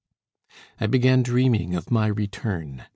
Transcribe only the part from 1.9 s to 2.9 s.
my return.